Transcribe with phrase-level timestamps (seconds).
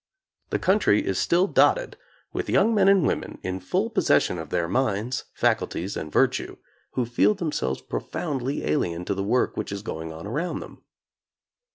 [0.49, 1.95] The country is still dotted
[2.33, 6.57] with young men and women, in full possession of their minds, faculties and vir tue,
[6.93, 10.81] who feel themselves profoundly alien to the work which is going on around them.